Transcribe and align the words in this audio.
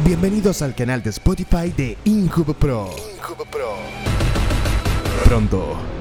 Bienvenidos 0.00 0.60
al 0.60 0.74
canal 0.74 1.02
de 1.02 1.10
Spotify 1.10 1.70
de 1.74 1.96
Incub 2.04 2.54
Pro. 2.56 2.90
Pro. 3.50 3.76
Pronto 5.24 5.93